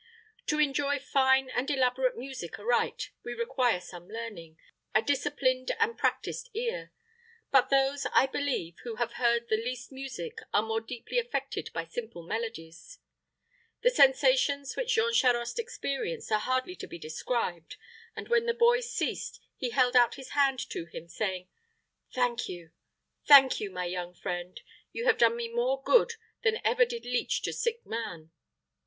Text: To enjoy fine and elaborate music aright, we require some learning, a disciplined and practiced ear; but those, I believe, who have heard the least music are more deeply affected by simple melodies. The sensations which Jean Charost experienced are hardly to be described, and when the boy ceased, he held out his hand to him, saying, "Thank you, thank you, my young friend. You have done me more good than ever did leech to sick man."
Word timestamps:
To 0.47 0.57
enjoy 0.57 0.97
fine 0.97 1.47
and 1.51 1.69
elaborate 1.69 2.17
music 2.17 2.57
aright, 2.57 3.11
we 3.23 3.35
require 3.35 3.79
some 3.79 4.07
learning, 4.09 4.57
a 4.95 5.01
disciplined 5.03 5.69
and 5.77 5.95
practiced 5.95 6.49
ear; 6.55 6.91
but 7.51 7.69
those, 7.69 8.07
I 8.11 8.25
believe, 8.25 8.79
who 8.83 8.95
have 8.95 9.13
heard 9.21 9.47
the 9.47 9.57
least 9.63 9.91
music 9.91 10.39
are 10.55 10.63
more 10.63 10.81
deeply 10.81 11.19
affected 11.19 11.69
by 11.71 11.85
simple 11.85 12.23
melodies. 12.23 12.97
The 13.83 13.91
sensations 13.91 14.75
which 14.75 14.95
Jean 14.95 15.13
Charost 15.13 15.59
experienced 15.59 16.31
are 16.31 16.39
hardly 16.39 16.75
to 16.77 16.87
be 16.87 16.97
described, 16.97 17.75
and 18.15 18.27
when 18.27 18.47
the 18.47 18.55
boy 18.55 18.79
ceased, 18.79 19.39
he 19.55 19.69
held 19.69 19.95
out 19.95 20.15
his 20.15 20.29
hand 20.29 20.57
to 20.71 20.85
him, 20.85 21.07
saying, 21.09 21.47
"Thank 22.11 22.49
you, 22.49 22.71
thank 23.27 23.59
you, 23.59 23.69
my 23.69 23.85
young 23.85 24.15
friend. 24.15 24.59
You 24.91 25.05
have 25.05 25.19
done 25.19 25.35
me 25.37 25.47
more 25.47 25.79
good 25.83 26.13
than 26.41 26.59
ever 26.63 26.85
did 26.85 27.05
leech 27.05 27.43
to 27.43 27.53
sick 27.53 27.85
man." 27.85 28.31